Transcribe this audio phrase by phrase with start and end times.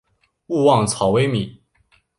[0.47, 1.61] 勿忘草微米。